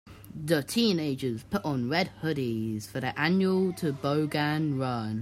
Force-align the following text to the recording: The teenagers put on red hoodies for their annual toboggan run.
The 0.33 0.63
teenagers 0.63 1.43
put 1.43 1.63
on 1.63 1.87
red 1.87 2.09
hoodies 2.23 2.87
for 2.89 2.99
their 2.99 3.13
annual 3.15 3.71
toboggan 3.71 4.79
run. 4.79 5.19